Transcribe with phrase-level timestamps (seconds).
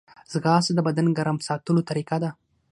[0.31, 2.29] ځغاسته د بدن ګرم ساتلو طریقه ده